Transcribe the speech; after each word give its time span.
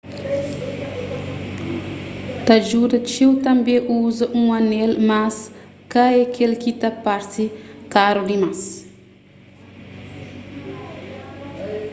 ta 2.45 2.53
djuda 2.65 2.97
txeu 3.07 3.31
tanbê 3.45 3.75
uza 4.03 4.25
un 4.39 4.45
anel 4.59 4.91
mas 5.09 5.35
ka 5.91 6.05
k-el 6.33 6.53
ki 6.61 6.71
ta 6.81 6.89
parse 7.05 7.43
karu 7.93 8.21
dimas 8.29 8.61